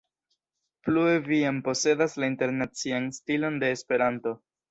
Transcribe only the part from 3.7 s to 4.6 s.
esperanto.